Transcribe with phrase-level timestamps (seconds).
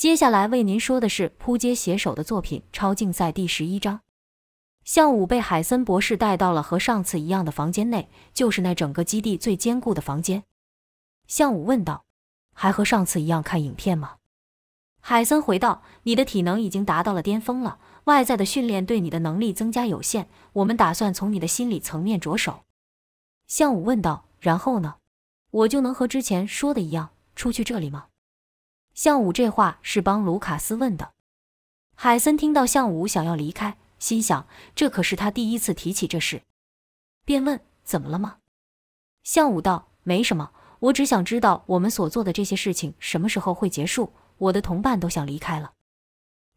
[0.00, 4.00] 接下来为您说的是扑街写手的作品《超竞赛》第十一章。
[4.82, 10.44] 向武被海森博士带到了和上次一样的房间内，就是那整个基地最坚固的房间。
[11.26, 12.06] 向武问道
[12.56, 14.16] ：“还和上次一样看影片吗？”
[15.04, 20.30] 海森回道：“你的体能已经达到了巅峰了，外在的训练对你的能力增加有限。
[20.54, 22.64] 我们打算从你的心理层面着手。”
[23.46, 24.94] 向武问道：“然后呢？
[25.50, 28.06] 我就能和之前说的一样出去这里吗？”
[29.00, 31.12] 向武这话是帮卢卡斯问的。
[31.94, 33.78] 海森听到向武想要离开。
[33.98, 36.42] 心想，这可是他第一次提起这事，
[37.24, 38.40] 便问：“怎么了吗？”
[39.24, 40.50] 向武道：“没什么，
[40.80, 44.12] 我只想知道我们所做的这些事情什么时候会结束。
[44.36, 45.72] 我的同伴都想离开了。”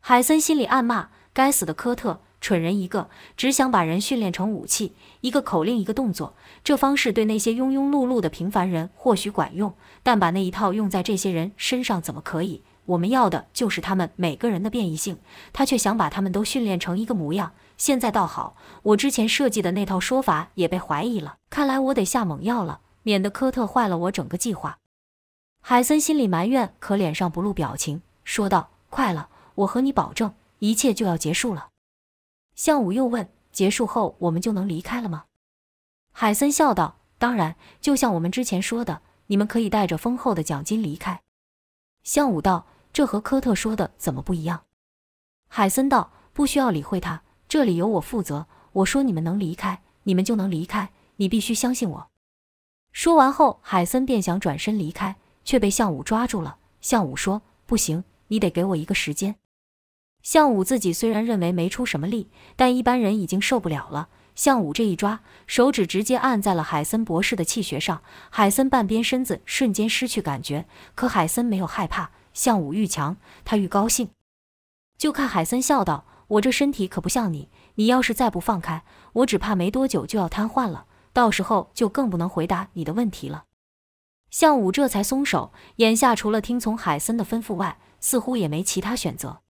[0.01, 6.35] 海森心里暗骂：“该死的科特，蠢人一个，只想把人训练成武器，一个口令，一个动作。
[6.61, 15.17] 这方式对那些庸庸碌碌的平凡人或许管用，但把那一套用在这些人身上怎么可以？”我们要的就是他们每个人的变异性，
[15.53, 17.53] 他却想把他们都训练成一个模样。
[17.77, 21.37] 现在倒好，我之前设计的那套说法也被怀疑了。
[21.49, 24.79] 看来我得下猛药了，免得科特坏了我整个计划。
[25.61, 31.67] 海森心里埋怨，可脸上不露表情，说道：“快了，我和你保证，一切就要结束了。”
[32.55, 35.25] 向武又问：“结束后我们就能离开了吗？”
[36.11, 41.21] 海森笑道：“当然，就像我们之前说的，你们可以带着丰厚的奖金离开。”
[42.03, 42.67] 向武道。
[42.93, 44.65] 这和科特说的怎么不一样？
[45.47, 48.45] 海森道：“不需要理会他，这里由我负责。
[48.71, 50.91] 我说你们能离开，你们就能离开。
[51.15, 52.11] 你必须相信我。”
[52.93, 56.59] 说完后，海森便想转身离开，却被向武抓住了。
[56.81, 59.37] 向武说：“不行，你得给我一个时间。”
[60.23, 64.09] 向武自己虽然认为没出什么力，但一般人已经受不了了。
[64.33, 70.65] 向武这一抓，手指直接按在了海森博士的气穴上，海森半边身子瞬间失去感觉。
[70.95, 72.09] 可海森没有害怕。
[72.33, 74.09] 向武愈强，他愈高兴。
[74.97, 83.43] 就看海森笑道：“我这身体可不像你，你要是再不放开，我只怕没多久就要瘫痪了，到时候就更不能回答你的问题了。”
[84.31, 89.42] 向武这才松手，眼下除了听从海森的吩咐外，似乎也没其他选择。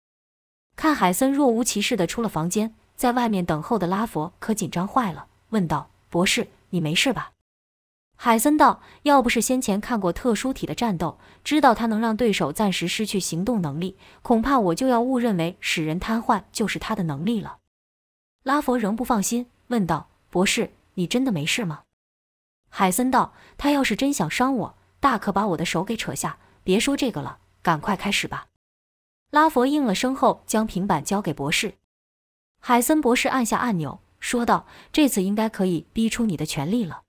[0.76, 7.30] 看海森若无其事地出了房间，在外面等候的拉佛可紧张坏了，问道：“博士，你没事吧？”
[8.16, 17.58] 海森道：“要不是先前看过特殊体的战斗，知道他能让对手暂时失去行动能力，恐怕我就要误认为使人瘫痪就是他的能力了。”
[18.44, 21.82] 拉佛仍不放心，问道：“博士，你真的没事吗？”
[22.70, 26.38] 海森道：“他要是真想伤我，大可把我的手给扯下。
[26.62, 28.46] 别说这个了，赶快开始吧。”
[29.34, 31.74] 拉佛应了声后，将平板交给博士。
[32.60, 34.64] 海森博士按下按钮，说道
[34.94, 37.02] ：“这次应该可以逼出你的全力了。”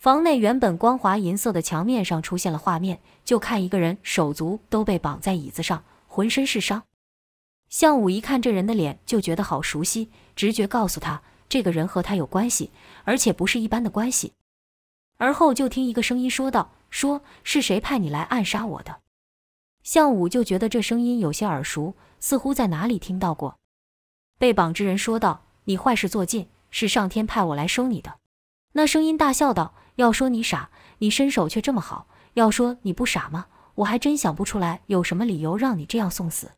[0.00, 6.84] 房内原本光滑银色的墙面上出现了画面，就看一个人手足都被绑在椅子上，浑身是伤。
[7.68, 12.70] 向武一看这人的脸，就觉得好熟悉，直觉告诉他，这个人和他有关系，
[13.04, 14.32] 而且不是一般的关系。
[15.18, 19.00] 而后就听一个声音说道：“说是谁派你来暗杀我的？”
[19.84, 23.58] 向武就觉得这声音有些耳熟，似乎在哪里听到过。
[24.38, 28.16] 被绑之人说道：“你坏事做尽，是上天派我来收你的。”
[28.72, 29.74] 那声音大笑道。
[29.96, 33.46] 要说你傻，你身手却这么好；要说你不傻吗？
[33.76, 36.50] 我还真想不出来有什么理由让你这样送死。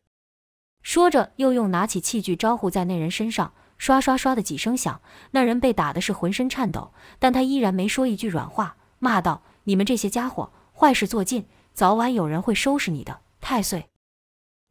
[0.81, 4.99] 说着，又用拿起器具招呼在那人身上，刷刷刷的几声响。
[5.29, 11.45] 那人被打的是浑身颤抖，但他依然没说一句软话，骂道：“你们这些家伙，坏事做尽，
[11.77, 13.91] 早晚有人会收拾你的。”太岁。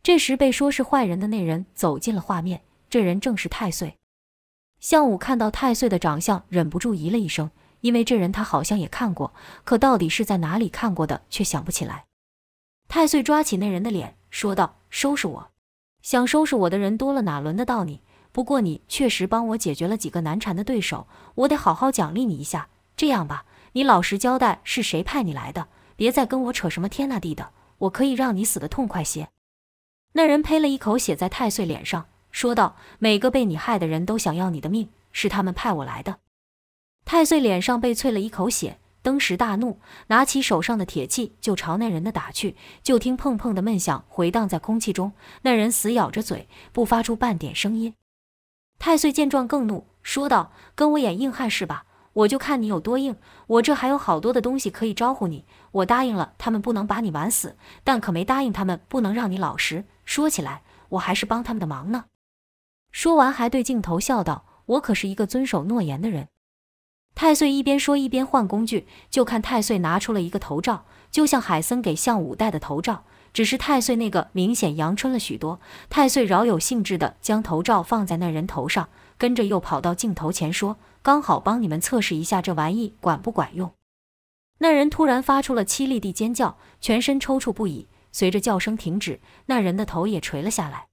[0.03, 3.97] 这时，被说是坏人的那人走进了画面，这人正是太岁。
[4.81, 7.53] 向武看到太岁的长相，忍不住咦了一声。
[7.81, 12.07] 因为这人他好像也看过，可到底是在哪里看过的，却想不起来。
[12.89, 15.51] 太岁抓起那人的脸，说道：“收拾我，
[16.03, 18.03] 想收拾我的人多了，哪轮得到你？
[18.33, 21.07] 不过你确实帮我解决了几个难缠的对手，
[21.37, 22.69] 我得好好奖励你一下。
[22.97, 29.31] 这样吧，你老实交代是谁派你来的，别再跟我扯什么天啊地的，我可以让你死得痛快些。”
[30.15, 36.21] 那人呸了一口血在太岁脸上，说道：“每个被你害的人都想要你的命，是他们派我来的。”
[37.05, 39.79] 太岁脸上被啐了一口血，登时大怒，
[40.09, 42.57] 拿起手上的铁器就朝那人的打去。
[42.83, 47.95] 就听砰砰的闷响回荡在空气中，那人死咬着嘴，不发出半点声音。
[48.79, 51.85] 太岁见状更怒，说道：“跟我演硬汉是吧？
[52.13, 53.17] 我就看你有多硬！
[53.47, 55.45] 我这还有好多的东西可以招呼你。
[55.77, 59.85] 我答应了他们不能把你玩死，但可没答应他们不能让你老实。
[60.05, 62.07] 说起来，我还是帮他们的忙呢。”
[62.93, 66.29] 说完还对镜头笑道：“我可是一个遵守诺言的人。”
[67.15, 73.05] 太岁一边说一边换工具，就看太岁拿出了一个头罩，就像海森给向武戴的头罩。
[73.35, 75.61] 只是太岁那个明显阳春了许多。
[75.91, 78.89] 太岁饶有兴致地将头罩放在那人头上，
[79.19, 83.71] 跟着又跑到镜头前说：“刚好帮你们测试一下这玩意管不管用。”
[84.59, 87.89] 那人突然发出了凄厉地尖叫，全身抽搐不已。
[88.13, 90.87] 随着叫声停止，那人的头也垂了下来。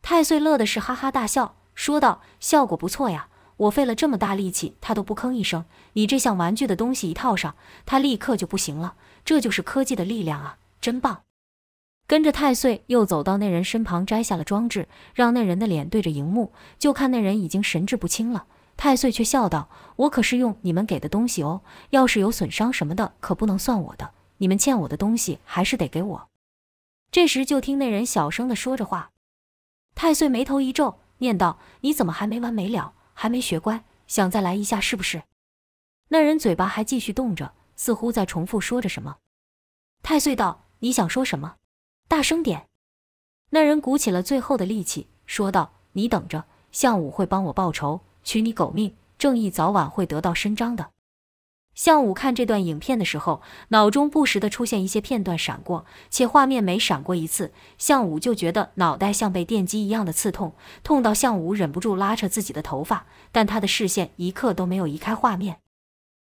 [0.00, 5.64] 太岁乐的是哈哈大笑，说道：“效果不错呀，我费了这么大力气，他都不吭一声。
[5.94, 8.94] 你这像玩具的东西一套上，他立刻就不行了。
[9.24, 11.22] 这就是科技的力量啊，真棒！”
[12.06, 18.46] 跟着太岁又走到那人身旁，摘下了装置，让那人的脸对着荧幕，就看那人已经神志不清了。
[18.76, 24.12] 太岁却笑道：“我可是用你们给的东西哦，要是有损伤什么的，可不能算我的。
[24.38, 26.28] 你们欠我的东西还是得给我。”
[27.10, 29.12] 这时就听那人小声的说着话，
[29.94, 32.92] 太岁眉头一皱，念道：“你怎么还没完没了？
[33.14, 35.22] 还没学乖，想再来一下是不是？”
[36.08, 39.16] 那人嘴巴还继续动着，似乎在重复说着什么。
[40.02, 41.56] 太岁道：“你想说什么？
[42.06, 42.68] 大声点。”
[43.50, 50.88] 那人鼓起了最后的力气，说道：“你等着，项武会帮我报仇。”取你狗命，正义早晚会得到伸张的。
[51.76, 65.58] 向武看这段影片的时候，脑中不时的出现一些片段闪过，且画面每闪过一次，向武就觉得脑袋像被电击一样的刺痛，痛到向武忍不住拉扯自己的头发，但他的视线一刻都没有移开画面。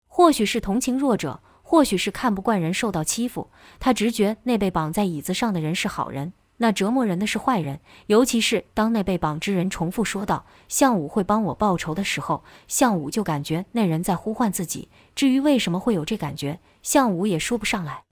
[0.07, 3.49] 或许是同情弱者，或许是看不惯人受到欺负，
[3.81, 6.31] 他直觉那被绑在椅子上的人是好人。
[6.61, 14.87] 那折磨人的是坏人，尤其是当那被绑之人重复说道：“项武会帮我报仇”的时候，项武就感觉那人在呼唤自己。
[15.15, 18.03] 至于为什么会有这感觉，项武也说不上来。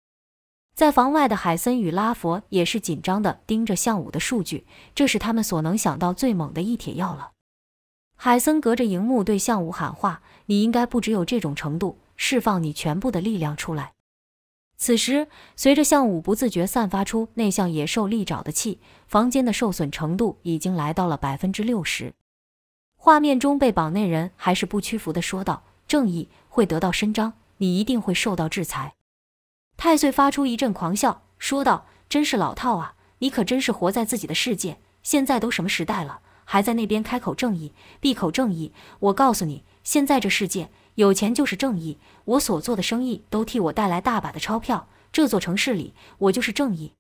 [0.74, 4.66] 在房外的海森与拉佛也是紧张地盯着项武的数据，
[4.96, 7.34] 这是他们所能想到最猛的一帖药了。
[8.16, 13.94] 海森隔着荧幕对项武喊话：“你应该不只有这种程度，释放你全部的力量出来。”
[14.82, 15.28] 此时，
[15.58, 22.14] 随着项武不自觉散发出那像野兽利爪的气，房间的受损程度已经来到了百分之六十。
[22.96, 28.96] 画面中被绑那人还是不屈服地说道：“正义会得到伸张，你一定会受到制裁。”
[29.76, 32.96] 太岁发出一阵狂笑，说道：“真是老套啊！
[33.20, 34.80] 你可真是活在自己的世界。
[35.04, 38.72] 现在都什么时代了，还在那边开口正义，闭口正义？
[39.00, 44.90] 我告诉你，现在这世界……”有钱就是正义，我所做的生意都替我带来大把的钞票。
[45.14, 46.92] 这座城市里，我就是正义。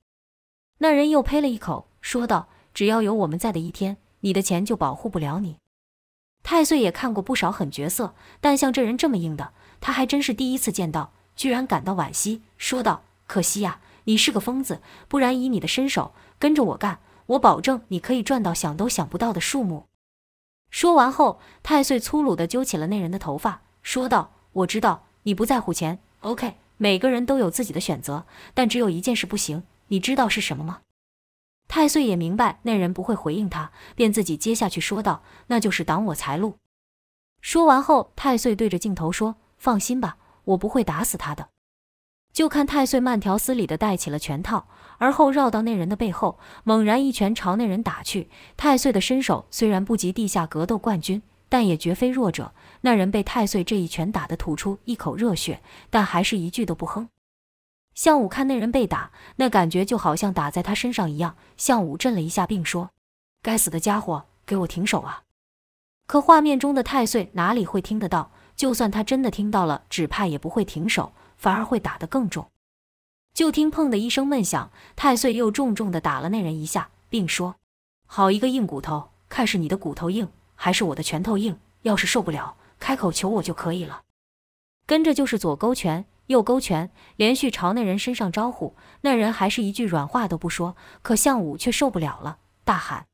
[0.77, 5.57] 那人又呸了一口，说道：“只要有我们在的一天，你的钱就保护不了你。”
[6.43, 9.51] 太岁也看过不少狠角色，但像这人这么硬的，
[9.81, 14.79] 他还真是第一次见到，居然感到惋惜，说道：“可惜呀，你是个疯子，
[15.09, 19.87] 不然以你的身手，跟着我干，我保证你可以赚到想都想不到的数目。”
[20.71, 23.63] 说完后，太岁粗鲁地揪起了那人的头发。
[23.89, 26.57] 说道：“我知道你不在乎钱，OK。
[26.77, 30.81] 每个人都有自己的选择，但只有一件事不行，你知道是什么吗？”
[31.67, 36.57] 太岁也明白那人不会回应他，便自己接下去说道：“那就是挡我财路。”
[37.41, 41.49] 说完后，太岁对着镜头说：“放心吧，我不会打死他的。”
[42.31, 44.67] 就看太岁慢条斯理地戴起了拳套，
[44.99, 48.29] 而后绕到那人的背后，猛然一拳朝那人打去。
[48.55, 51.23] 太岁的身手虽然不及地下格斗冠军。
[51.49, 52.53] 但也绝非弱者。
[52.81, 57.09] 那人被太岁这一拳打得吐出一口热血，但还是一句都不哼。
[57.93, 61.35] 项武看那人被打，那感觉就好像打在他身上一样。
[61.57, 62.91] 项武震了一下，并说
[63.43, 65.23] ：“该死的家伙，给我停手啊！”
[66.07, 68.31] 可画面中的太岁哪里会听得到？
[68.55, 72.49] 就算他真的听到了，只怕也不会停手，反而会打得更重。
[73.33, 77.55] 就听砰的一声闷响，太岁又重重地打了那人一下，并说
[78.07, 80.29] ：“好一个硬骨头，看是你的骨头硬。”
[80.61, 84.01] 还是我的拳头硬，要是受不了，开口求我就可以了。
[84.85, 88.75] 跟着就是左勾拳、右勾拳，连续朝那人身上招呼。
[88.99, 93.07] 那人还是一句软话都不说，可项武却受不了了，大喊：“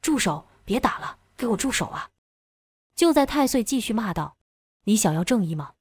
[0.00, 0.46] 住手！
[0.64, 2.10] 别打了，给我住手啊！”
[2.94, 4.36] 就在太岁继续骂道
[4.86, 5.72] ：“你想要正义吗？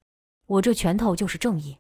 [0.48, 1.78] 我这拳头就是正义。”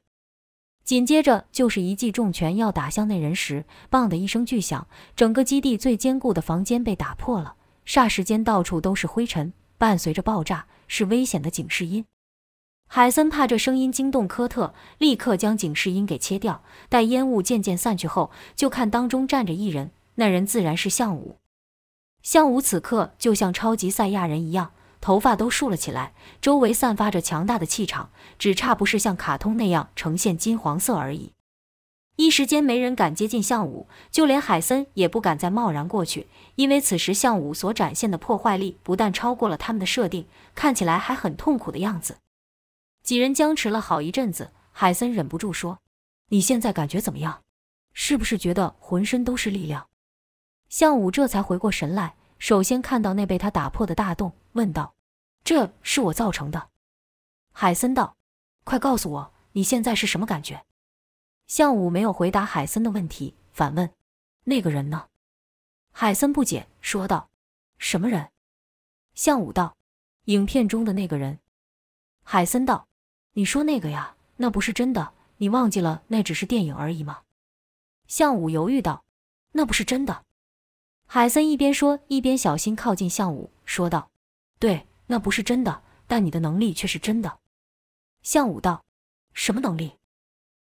[0.85, 7.55] 紧接着就是一记重拳要打向那人时，棒的一声巨响，整个基地最坚固的房间被打破了。
[7.85, 12.05] 霎时间，到处都是灰尘，伴随着爆炸，是危险的警示音。
[12.87, 16.63] 海森怕这声音惊动科特，立刻将警示音给切掉。
[16.89, 21.37] 待烟雾渐渐散去后，就看当中站着一人，那人自然是项武。
[22.21, 31.31] 项武此刻就像超级赛亚人一样，头发都竖了起来，周围散发着强大的气场，只差不是像卡通那样呈现金黄色而已。
[32.21, 42.17] 一时间，没人敢接近项武，就连海森也不敢再贸然过去，因为此时项武所展现的破坏力不但超过了他们的设定，看起来还很痛苦的样子。
[43.01, 45.79] 几人僵持了好一阵子，海森忍不住说
[46.29, 47.41] ：“你现在感觉怎么样？
[47.91, 49.87] 是不是觉得浑身都是力量？
[50.69, 54.93] 向武这才回过神来，首先看到那被他打破的大洞，问道
[55.43, 56.69] ：“这是我造成的？”
[57.51, 58.15] 海森道
[58.63, 60.61] ：“快告诉我，你现在是什么感觉？”
[61.51, 63.93] 向武没有回答海森的问题，反问
[64.45, 65.09] ：“那个人呢？”
[65.91, 67.29] 海森不解说道
[67.77, 68.29] ：“什么人？”
[69.15, 69.75] 向武道
[70.31, 71.39] ：“影片中的那个人。”
[72.23, 72.87] 海森道
[73.35, 74.15] ：“你说那个呀？
[74.37, 77.23] 那不是真的，你忘记了那只是电影而已吗？”
[78.07, 79.03] 向武犹豫道
[79.51, 80.23] ：“那不是真的。”
[81.05, 84.09] 海森一边说一边小心靠近向武，说道
[84.57, 87.39] ：“对，那不是真的，但你的能力却是真的。”
[88.23, 88.85] 向武道
[89.35, 89.97] ：“什么能力？”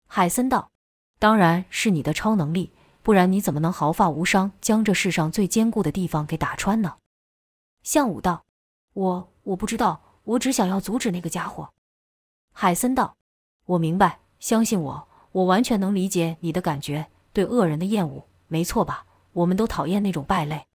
[0.08, 0.72] 海森道
[1.20, 2.74] ：“当然是你的超能力，
[3.04, 6.96] 不然你怎么能毫发无伤将这世上最坚固的地方给打穿呢？”
[7.84, 8.46] 向武道
[8.94, 11.70] ：“我我不知道。”我只想要阻止那个家伙，
[12.52, 13.16] 海森道
[13.64, 19.06] ：“我明白，相信我，我完全能理解你的感觉，对恶人的厌恶，没错吧？
[19.32, 20.68] 我们都讨厌那种败类。”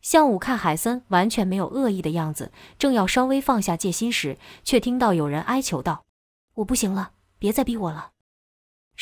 [0.00, 6.06] 向武看海森完全没有恶意的样子，正要稍微放下戒心时，却听到有人哀求道
[6.56, 8.12] ：“我不行了，别再逼我了。”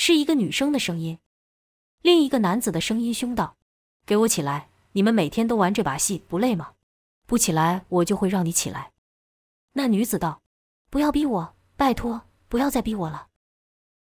[0.01, 1.19] 是一个女生的声音。
[2.03, 3.57] 另一个男子的声音凶道
[4.07, 4.69] ：“给我起来！
[4.93, 6.75] 你们每天都玩这把戏，不累吗？
[7.27, 8.93] 不起来，我就会让你起来。”
[9.75, 10.41] 那女子道
[10.89, 13.27] ：“不要逼我，拜托，不要再逼我了。”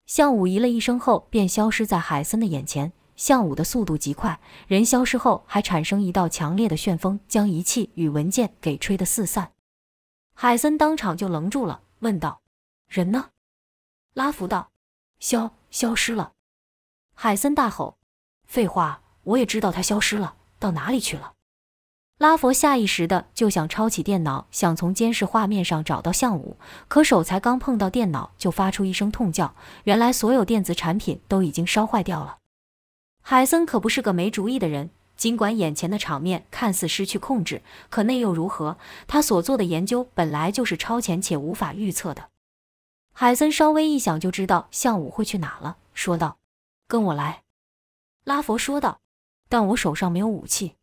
[0.08, 2.94] 向武咦了一声后，便消失在海森的眼前。
[3.18, 9.52] 向武的速度极快，人消失后还产生一道强烈的旋风，将仪器与文件给吹得四散。
[10.34, 12.42] 海森当场就愣住了，问道
[12.88, 13.32] ：“人呢？”
[14.16, 14.72] 拉福道
[15.20, 16.34] ：“肖消失了。”
[17.16, 17.98] 海森大吼
[18.48, 21.34] ：“废话，我也知道他消失了，到哪里去了？”
[22.20, 26.56] 拉佛下意识的就想抄起电脑，想从监视画面上找到向武，
[26.88, 29.56] 可手才刚碰到电脑，就发出一声痛叫。
[29.86, 32.38] 原来所有电子产品都已经烧坏掉了。
[33.24, 38.78] 海森可不是个没主意的人，尽管眼前的场面看似失去控制，可那又如何？
[39.08, 42.30] 他所做的研究本来就是超前且无法预测的。
[43.14, 46.38] 海森稍微一想就知道向武会去哪了，说道
[46.88, 47.44] ：“跟我来。”
[48.24, 49.02] 拉佛说道
[49.48, 50.76] ：“但我手上没有武器。”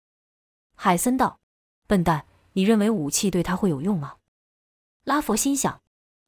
[0.77, 1.41] 海森道
[1.89, 4.15] ：“笨蛋，你认为武器对他会有用吗？”
[5.05, 5.81] 拉佛心想：“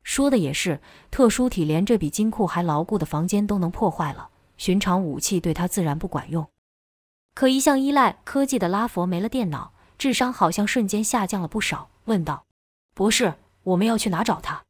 [0.03, 0.81] 说的也是，
[1.11, 6.49] 特殊体连这比金库还牢固的房间都能破坏了，寻常武器对他自然不管用。”
[7.35, 12.47] 可一向依赖科技的拉佛没了电脑，智商好像瞬间下降了不少，问道
[12.95, 14.65] ：“博士，我们要去哪找他？”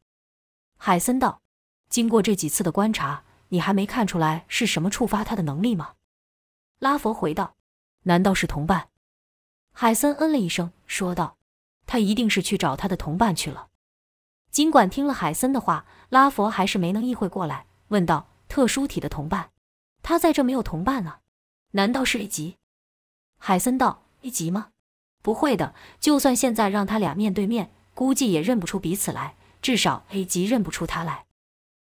[0.83, 1.43] 海森道
[1.91, 5.97] ：“经过这几次的观察，你还没看出来是什么触发他的能力吗？”
[6.81, 7.55] 拉佛回道
[8.05, 8.89] ：“难道是同伴？”
[9.75, 11.37] 海森嗯了一声，说道
[11.87, 13.69] ：“他一定是去找他的同伴去了。”
[14.51, 19.51] 尽管听了海森的话，拉佛还是没能意会过来，问道：“特殊体的同伴？
[20.03, 21.21] 他在这没有同伴啊？
[21.73, 22.57] 难道是 A 级？”
[23.37, 24.71] 海森道：“A 级吗？
[25.21, 31.26] 不会的，就算现在让他俩面对面，估计也认不出彼此来，至少 A 级认不出他来。”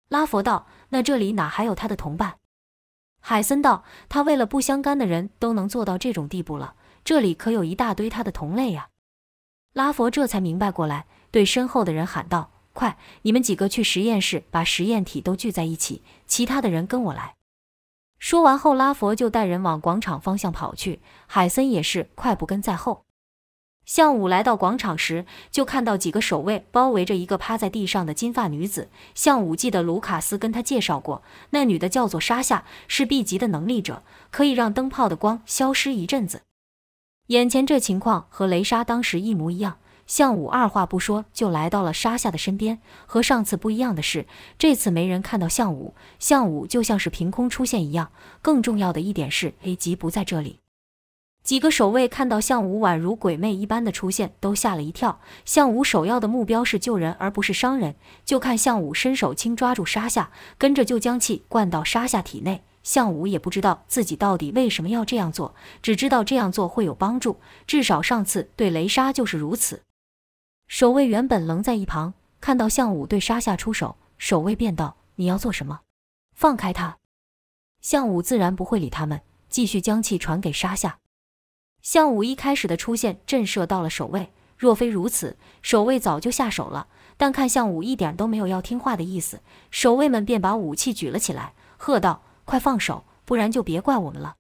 [0.09, 2.37] 拉佛道：“那这里哪还有他的同伴？”
[3.21, 8.91] 海森道：“他为了不相干的人都能做到这种地步了。”这里可有一大堆他的同类呀！
[9.73, 17.35] 拉佛这才明白过来，对身后的人喊道：“快，你们几个去实验室，把实验体都聚在一起，其他的人跟我来。”
[18.21, 23.05] 说完后，拉佛就带人往广场方向跑去，海森也是快步跟在后。
[23.85, 28.89] 向武来到广场时，就看到几个守卫包围着一个趴在地上的金发女子。
[29.15, 36.43] 向武记得卢卡斯跟他介绍过，那女的叫做沙夏，是 B 级的能力者，可以让灯泡的光消失一阵子。
[37.29, 42.81] 眼前这情况和雷莎当时一模一样，向武二话不说就来到了沙夏的身边。
[43.07, 44.27] 和上次不一样的是，
[44.59, 48.11] 这次没人看到向武，向武就像是凭空出现一样。
[48.43, 50.59] 更重要的一点是，A 级不在这里。
[51.43, 55.21] 几个守卫看到向武宛如鬼魅一般的出现，都吓了一跳。
[55.45, 57.97] 向武首要的目标是救人，而不是伤人。
[58.25, 62.63] 就看向武伸手轻抓住沙夏，跟着就将气灌到沙夏体内。
[62.85, 67.39] 向武也不知道自己到底为什么要这样做，只知道这样做会有帮助。
[67.67, 69.83] 至少上次对雷莎就是如此。
[70.69, 75.81] 守卫原本愣在一旁，看到向武对沙夏出手，守卫便道：“你要做什么？
[76.35, 76.99] 放开他！”
[77.83, 80.99] 向武自然不会理他们，继续将气传给沙夏。
[81.83, 86.87] 项武一开始的出现震慑到了守卫，若非如此，守卫早就下手了。
[87.17, 92.23] 但看项武一点都没有要听话的意思，守卫们便把武器举了起来，喝道。
[92.45, 94.35] 快放手，不然就别怪我们了。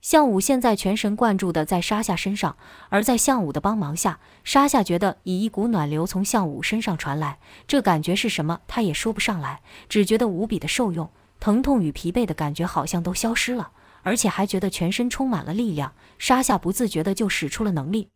[0.00, 2.56] 项武现在全神贯注的在沙夏身上，
[2.88, 7.38] 而在项武的帮忙下，沙夏觉得以一股暖流从项武身上传来，
[7.68, 11.08] 这感觉是什么，他也说不上来，只觉得无比的受用。
[11.38, 13.70] 疼痛与疲惫的感觉好像都消失了，
[14.02, 15.94] 而且还觉得全身充满了力量。
[16.18, 18.10] 沙夏不自觉的就使出了能力。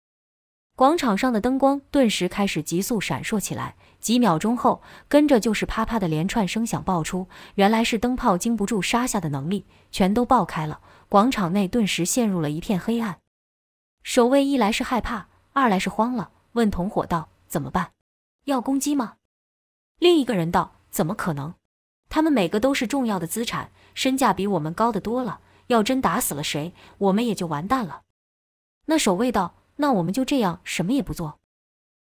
[0.77, 7.27] 广场上的灯光顿时开始急速闪烁起来，几秒钟后，跟着就是啪啪的连串声响爆出。
[7.55, 10.81] 原来是灯泡经不住沙夏的能力，全都爆开了。
[11.09, 13.21] 广场内顿时陷入了一片黑暗。
[14.03, 17.93] 守卫一来是害怕，二来是慌了，问同伙道：“怎么办？
[18.45, 19.15] 要攻击吗？”
[19.99, 21.55] 另一个人道：“怎么可能？
[22.11, 25.41] 他们每个都是重要的资产，身价比我们高得多了。
[25.69, 28.03] 要真打死了谁，我们也就完蛋了。”
[28.87, 29.55] 那守卫道。
[29.79, 31.39] 那我们就这样什么也不做。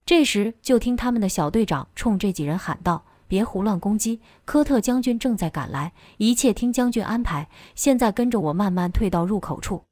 [0.03, 4.19] 这时，就听他们的小队长冲这几人喊道：“别胡乱攻击！
[4.45, 7.49] 科特将军正在赶来，一切听将军安排。
[7.75, 9.83] 现在跟着我慢慢退到入口处。”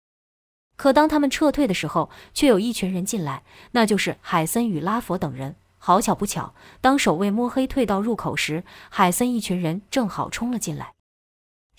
[0.78, 5.56] 可当他们撤退的时候，却有一群人进来，那就是海森与拉佛等人。
[5.78, 10.94] 好巧不巧，当守卫摸黑退到入口时，海森一群人正好冲了进来。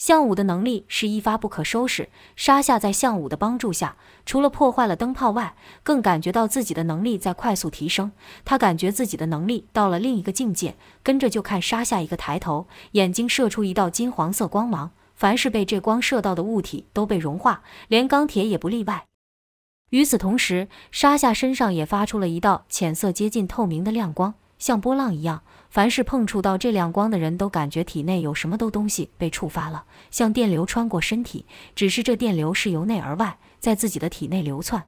[0.00, 2.08] 项武的能力是一发不可收拾。
[2.34, 8.10] 沙夏在项武的帮助下，除了破坏了灯泡外，更感觉到自己的能力在快速提升。
[8.42, 19.04] 他感觉自己的能力到了另一个境界，跟着就看沙夏一个抬头，眼睛射出一道金黄色光芒，凡是被这光射到的物体都被融化，连钢铁也不例外。
[19.90, 25.42] 与此同时，沙夏身上也发出了一道浅色接近透明的亮光，像波浪一样。
[25.68, 34.84] 凡是碰触到这亮光的人都感觉体内有什么都东西被触发了，像电流穿过身体，只是这电流是由内而外，在自己的体内流窜。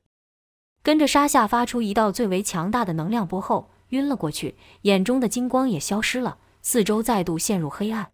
[0.83, 8.11] 跟着沙夏发出一道最为强大的能量波后，晕了过去，眼中的金光也消失了，四周再度陷入黑暗。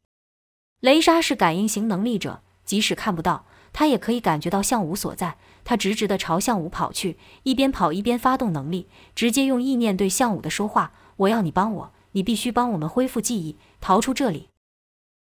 [0.80, 5.38] 雷莎是感应型能力者，即使看不到，他也可以感觉到向武所在。
[5.64, 14.48] 他直直地朝向武跑去，一边跑一边发动能力，直接用意念对向武的说话：“我要你帮我。”你必须帮我们恢复记忆，逃出这里。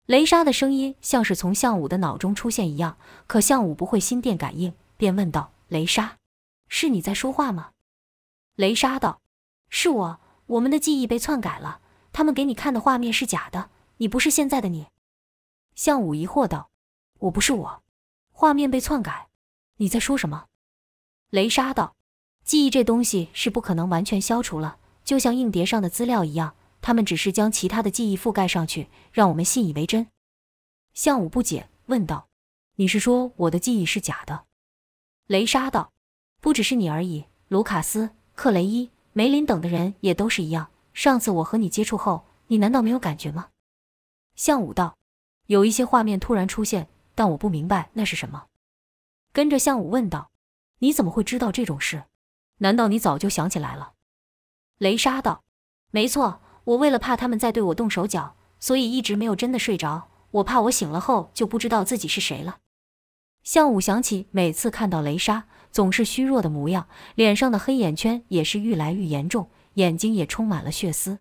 [0.06, 6.18] 雷莎的声音像是从向武的脑中出现一样，可向武不会心电感应，便问道：“雷莎，
[6.68, 7.70] 是你在说话吗？”
[8.56, 9.22] 雷莎道
[9.70, 11.80] ：“是我，我们的记忆被篡改了，
[12.12, 14.88] 他们给你看的画面是假的，你不是现在的你。”
[15.76, 16.68] 向武疑惑道
[17.20, 17.82] ：“我不是我，
[18.32, 19.28] 画面被篡改，
[19.76, 20.46] 你在说什么？”
[21.30, 21.94] 雷莎道
[22.44, 30.08] ：“记忆这东西是不可能完全消除了，就像硬碟上的资料一样。”他们只是将其他的记忆覆盖上去，让我们信以为真。
[30.94, 32.26] 向武不解问道
[32.74, 34.46] ：“你是说我的记忆是假的？”
[35.28, 35.92] 雷莎道
[36.42, 40.72] ：“不只是你而已，卢卡斯、克雷伊、梅林等的人也都是一样。
[40.92, 43.50] 上次我和你接触后，你难道没有感觉吗？”
[44.34, 44.98] 向武道
[45.46, 48.46] ：“有一些画面突然出现，但我不明白那是什么。”
[49.32, 50.32] 跟着向武问道
[50.80, 52.06] ：“你怎么会知道这种事？
[52.58, 53.92] 难道你早就想起来了？”
[54.82, 55.44] 雷莎道
[55.92, 60.08] ：“没错。”我为了怕他们再对我动手脚，所以一直没有真的睡着。
[60.32, 62.58] 我怕我醒了后就不知道自己是谁了。
[63.44, 71.20] 向武想起每次看到雷莎总是虚弱的模样，脸上的黑眼圈也是愈来愈严重，眼睛也充满了血丝。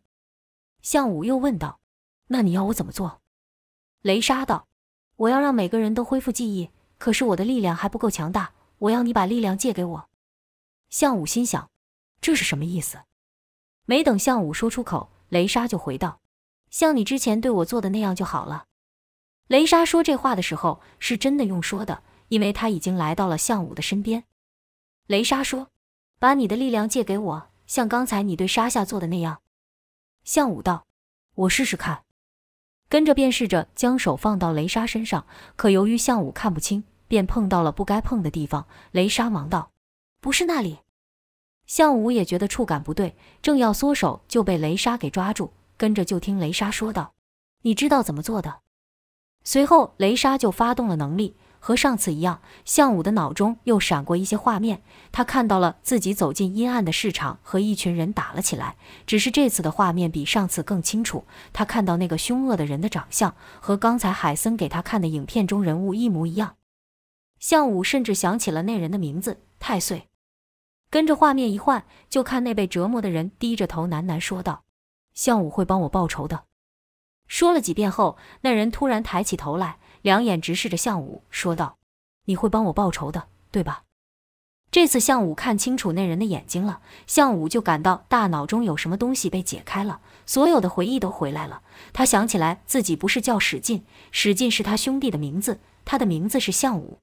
[0.81, 1.79] 向武又问道
[2.29, 3.21] ：“那你要我怎么做？”
[4.01, 4.67] 雷莎道
[5.17, 10.09] ：“我要让每个人都恢复记忆，可是我的力量还不够强大，我要你把力量借给我。”
[10.89, 11.69] 向武心想：
[12.19, 12.99] 这是什么意思？
[13.91, 15.09] 没等向武说出口。
[15.27, 16.21] 雷莎就回道
[16.71, 18.63] ：“像你之前对我做的那样就好了。”
[19.47, 24.23] 雷莎说这话的时候是真的用说的，因为他已经来到了向武的身边。
[25.07, 25.67] 雷莎说
[26.19, 29.41] ：“把你的力量借给我，像刚才你对沙夏做的那样。”
[30.23, 30.85] 向武道
[31.35, 32.05] ：“我试试看。”
[32.87, 35.27] 跟着便试着将手放到雷莎身上，
[35.57, 38.65] 可由于向武看不清，便碰到了不该碰的地方。
[38.91, 39.71] 雷莎忙道
[40.21, 40.79] ：“不是那里。”
[41.71, 45.53] 向武也觉得触感不对，正要缩手，就被雷莎给抓住。
[45.77, 47.13] 跟着就听雷莎说道
[47.63, 48.59] ：“你知道怎么做的。”
[49.45, 52.41] 随后雷莎就发动了能力，和上次一样。
[52.65, 58.75] 向武的脑中又闪过一些画面，他看到了自己走进阴暗的市场，和一群人打了起来。
[59.07, 66.57] 只是这次的画面比上次更清楚，他看到那个凶恶的人的长相和刚才海森给他看的影片中人物一模一样。
[67.39, 70.09] 向武甚至想起了那人的名字——太岁。
[70.91, 74.65] 跟着画面一换，就看那被折磨的人低着头喃喃说道
[75.15, 76.43] ：“项武会帮我报仇的。”
[77.27, 81.77] 说了几遍后，那人突然抬起头来，两眼直视着项武，说道
[82.27, 83.83] ：“你会帮我报仇的，对吧？”
[84.69, 91.61] 这次项武看清楚那人的眼睛了，项武就感到大脑中有什么东西被解开了，所有的回忆都回来了。
[91.93, 96.99] 他想起来自己不是叫史进，史进是他兄弟的名字，他的名字是项武。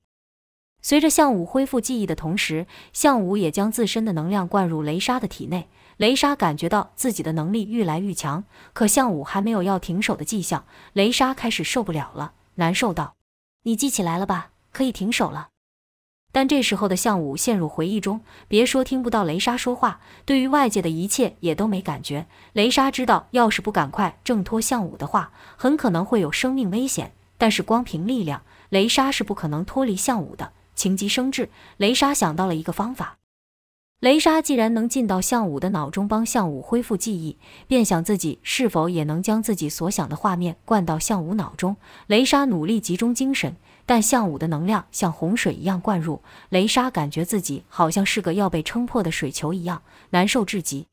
[0.80, 5.68] 随着项武恢复记忆的同时，项武也将自身的能量灌入雷莎的体内。
[5.96, 10.64] 雷莎感觉到自己的能力愈来愈强，可项武还没有要停手的迹象。
[10.92, 13.16] 雷莎开始受不了了，难受道
[13.64, 14.50] ：“你记起来了吧？
[14.72, 15.48] 可以停手了。”
[16.30, 22.26] 但这时候的向武陷入回忆中，别说听不到雷莎说话，对于外界的一切也都没感觉。
[22.52, 27.14] 雷莎知道，要是不赶快挣脱向武的话，很可能会有生命危险。
[27.38, 30.52] 但是光凭力量，雷莎是不可能脱离向武的。
[30.78, 33.18] 情急生智，雷莎想到了一个方法。
[33.98, 37.36] 雷莎既然能进到向武的脑中，帮向武恢复记忆，
[37.66, 41.76] 便想自己是否也能将自己所想的画面灌到向武脑中。
[42.06, 43.56] 雷莎努力集中精神。
[43.84, 50.86] 但向武的能量像洪水一样灌入，雷莎感觉自己好像是个要被撑破的水球一样，难受至极。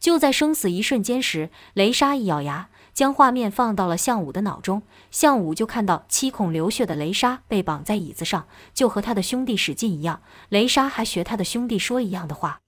[0.00, 4.82] 就在生死一瞬间时，雷莎一咬牙，将画面放到了向武的脑中，
[5.12, 10.20] 向武就看到七孔流血的雷莎被绑在椅子上，就和他的兄弟史进一样。
[10.48, 12.60] 雷莎还学他的兄弟说一样的话。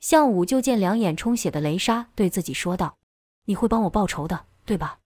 [0.00, 2.96] 向武就见两眼充血的雷莎，对自己说道
[3.46, 4.98] ：“你会帮我报仇的，对吧？”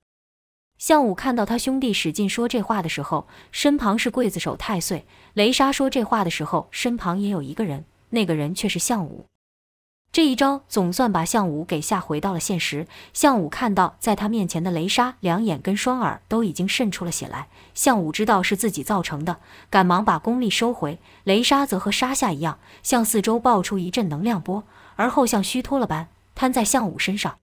[0.79, 5.07] 向武看到他兄弟史进说这话的时候，身旁是刽子手太岁。
[5.35, 9.27] 雷莎说这话的时候，身旁也有一个人，那个人却是向武。
[10.11, 12.87] 这一招总算把向武给吓回到了现实。
[13.12, 17.49] 向武看到在他面前的雷莎，两眼跟双耳都已经渗出了血来。
[17.75, 19.37] 向武知道是自己造成的，
[19.71, 20.99] 赶忙把功力收回。
[21.25, 24.64] 雷莎则和沙夏一样，向四周爆出一阵能量波，
[24.97, 27.37] 而后像虚脱了般瘫在向武身上。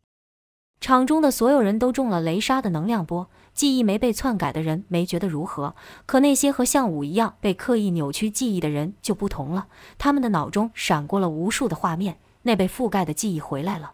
[0.82, 5.74] 场中的所有人都中了雷莎的能量波，记忆没被篡改的人没觉得如何，
[6.06, 13.94] 可那些和向武一样被刻意扭曲记忆的人就不同了，他们的脑中闪过了无数的画面，那被覆盖的记忆回来了。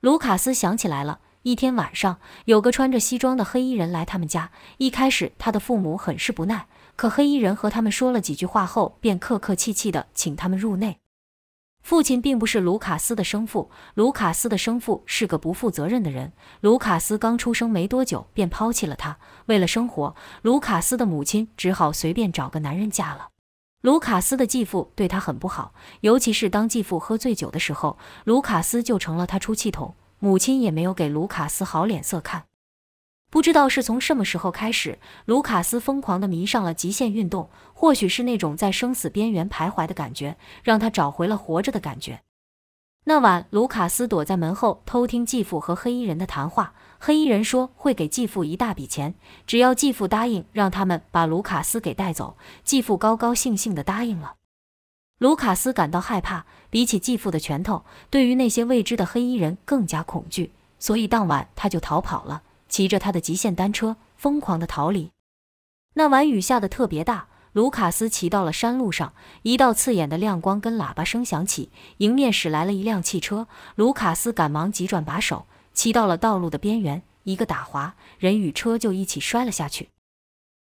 [0.00, 10.98] 卢卡斯想起来了，一天晚上有个穿着西装的黑衣人来他们家，一开始他的父母很是不耐，可黑衣人和他们说了几句话后，便客客气气的请他们入内。
[11.82, 16.32] 父亲并不是卢卡斯的生父，卢卡斯的生父是个不负责任的人。
[16.60, 23.28] 卢卡斯刚出生没多久便抛弃了他，为了生活，卢卡斯的母亲只好随便找个男人嫁了。
[23.80, 29.94] 卢卡斯的继父对他很不好，尤其是当继父喝醉酒的时候，卢卡斯就成了他出气筒。
[30.18, 32.46] 母亲也没有给卢卡斯好脸色看。
[33.30, 37.50] 不知道是从什么时候开始，卢卡斯疯狂地迷上了极限运动。
[37.72, 42.22] 或许是那种在生死边缘徘徊的感觉，让他找回了活着的感觉。
[43.04, 46.74] 那晚，卢卡斯躲在门后偷听继父和黑衣人的谈话。
[46.98, 49.14] 黑衣人说会给继父一大笔钱，
[49.46, 52.36] 只要继父答应让他们把卢卡斯给带走。
[52.64, 54.34] 继父高高兴兴地答应了。
[55.18, 62.42] 卢卡斯感到害怕，比起继父的拳头，对于那些未知的黑衣人更加恐惧，所以当晚他就逃跑了。
[62.68, 65.10] 骑着他的极限单车，疯狂地逃离。
[65.94, 73.48] 那晚雨下的特别大，卢卡斯骑到了山路上，一道刺眼的亮光跟喇叭声响起，迎面驶来了一辆汽车。
[73.74, 75.46] 卢卡斯赶忙急转把手，
[75.78, 79.90] 骑到了道路的边缘，一个打滑，人与车就一起摔了下去。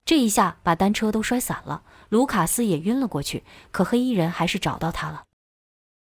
[0.04, 3.42] 这一下把单车都摔散了，卢卡斯也晕了过去。
[3.70, 5.24] 可黑衣人还是找到他了。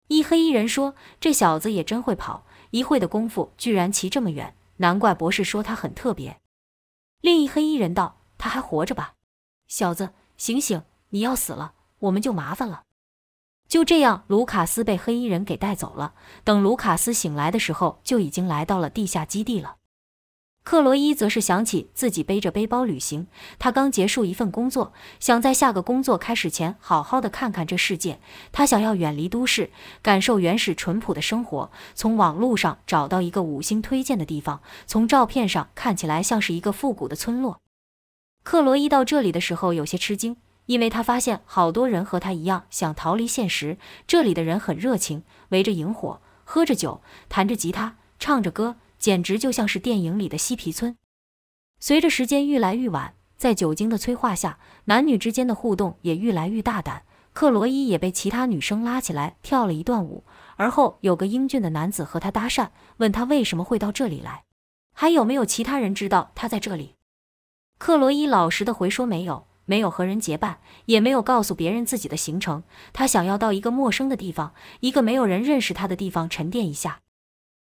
[0.08, 6.38] 一黑衣人说：“这小子也真会跑，一会的功夫居然骑这么远。”难怪博士说他很特别。
[7.22, 9.14] 另一黑衣人道：“他还活着吧？
[9.68, 10.82] 小子，醒醒！
[11.08, 12.82] 你要死了，我们就麻烦了。”
[13.68, 16.14] 就这样，卢卡斯被黑衣人给带走了。
[16.42, 19.76] 等卢卡斯醒来的时候，就已经来到了地下基地了。
[20.64, 23.26] 克罗伊则是想起自己背着背包旅行，
[23.58, 28.20] 他刚结束一份工作，想在下个工作开始前好好的看看这世界。
[28.52, 29.70] 他想要远离都市，
[30.02, 31.70] 感受原始淳朴的生活。
[31.94, 37.60] 从网络上找到一个五星推荐的地方，从照片上看起来像是一个复古的村落。
[38.42, 40.36] 克罗伊到这里的时候有些吃惊，
[40.68, 43.78] 因为他发现好多人和他一样想逃离现实。
[44.06, 47.00] 这里的人很热情，围着萤火，喝着酒，
[47.30, 48.76] 弹着吉他，唱着歌。
[48.98, 50.96] 简直就像是电影里的嬉皮村。
[51.78, 57.04] 随着时间愈来愈晚，在酒精的催化下，男女之间的互动也愈来愈大胆。
[57.32, 60.24] 克罗伊也被其他女生拉起来跳了一段舞，
[60.56, 64.42] 而后有个英俊的男子和他搭讪，问他为什么会到这里来，
[64.92, 66.96] 还有没有其他人知道他在这里。
[67.78, 72.62] 克罗伊老实的回说没有，没有和人结伴，也没有告诉别人自己的行程。
[72.94, 77.00] 他想要到一个陌生的地方，一个没有人认识他的地方沉淀一下。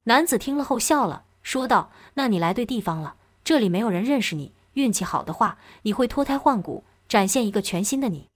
[0.04, 3.16] 男子听了后笑了，说道：“那你来对地方了。
[3.44, 8.30] 这里没有人认识你，运气好的话，你会脱胎换骨，展现一个全新的你。”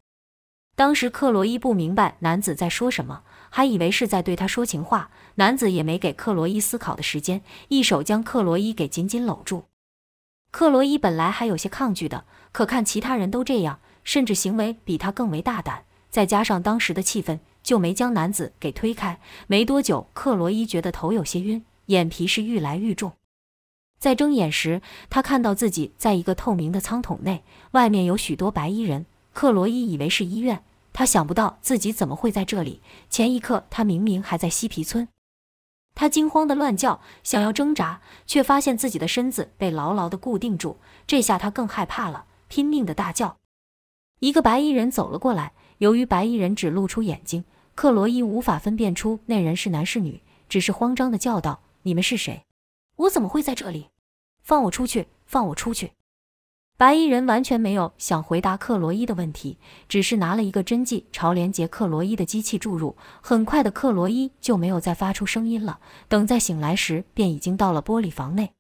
[0.76, 5.12] 当时克罗伊不明白男子在说什么，还以为是在对他说情话。
[5.36, 9.66] 男子也没给克罗伊思考的时间，一手将克罗伊给紧紧搂住。
[10.52, 17.40] 克罗伊本来还有些抗拒的，可看其他人都这样，甚至行为比他更为大胆，再加上当时的气氛。
[17.64, 19.22] 就没将男子给推开。
[19.48, 23.14] 没多久，克罗伊觉得头有些晕，眼皮是愈来愈重。
[23.98, 29.06] 在睁眼时，他看到自己在一个透明的舱筒内，外面有许多白衣人。
[29.32, 30.62] 克罗伊以为是医院，
[30.92, 32.82] 他想不到自己怎么会在这里。
[33.10, 35.08] 前一刻他明明还在西皮村。
[35.96, 40.78] 他惊慌的乱叫，想要挣扎，却发现自己的身子被牢牢的固定住。
[41.08, 43.40] 这下他更害怕了，拼命的大叫。
[44.20, 52.46] 一个白衣人走了过来，由于白衣人只露出眼睛，克罗伊无法分辨出那人是男是女，只是慌张的叫道：“你们是谁？
[52.98, 53.90] 我怎么会在这里？
[54.44, 55.08] 放我出去！
[55.26, 55.94] 放我出去！”
[56.78, 59.58] 白衣人完全没有想回答克罗伊的问题，
[59.90, 62.96] 只是拿了一个针剂朝连接克罗伊的机器注入。
[63.20, 65.80] 很快的，克罗伊就没有再发出声音了。
[66.08, 68.54] 等再醒来时，便已经到了玻璃房内。